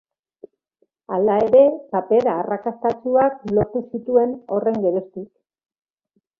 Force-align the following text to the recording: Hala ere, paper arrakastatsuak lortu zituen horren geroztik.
Hala 1.17 1.35
ere, 1.49 1.61
paper 1.91 2.31
arrakastatsuak 2.37 3.45
lortu 3.59 3.85
zituen 3.95 4.35
horren 4.57 4.83
geroztik. 4.89 5.33